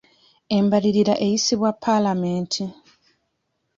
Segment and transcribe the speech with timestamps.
[0.57, 2.63] Embalirira eyisibwa paalamenti.